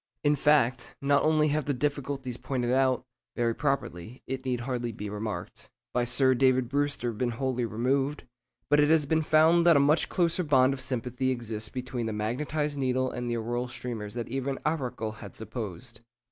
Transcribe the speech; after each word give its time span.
In 0.23 0.35
fact, 0.35 0.95
not 0.99 1.21
only 1.21 1.49
have 1.49 1.65
the 1.65 1.75
difficulties 1.75 2.35
pointed 2.35 2.71
out 2.71 3.05
(very 3.35 3.53
properly, 3.53 4.23
it 4.25 4.45
need 4.45 4.61
hardly 4.61 4.91
be 4.91 5.11
remarked) 5.11 5.69
by 5.93 6.05
Sir 6.05 6.33
David 6.33 6.67
Brewster 6.69 7.13
been 7.13 7.29
wholly 7.29 7.65
removed; 7.65 8.23
but 8.67 8.79
it 8.79 8.89
has 8.89 9.05
been 9.05 9.21
found 9.21 9.63
that 9.67 9.77
a 9.77 9.79
much 9.79 10.09
closer 10.09 10.43
bond 10.43 10.73
of 10.73 10.81
sympathy 10.81 11.29
exists 11.29 11.69
between 11.69 12.07
the 12.07 12.13
magnetised 12.13 12.79
needle 12.79 13.11
and 13.11 13.29
the 13.29 13.37
auroral 13.37 13.67
streamers 13.67 14.15
than 14.15 14.27
even 14.27 14.57
Arago 14.65 15.11
had 15.11 15.35
supposed. 15.35 15.99